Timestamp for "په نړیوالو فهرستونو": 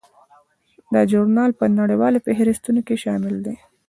1.59-2.79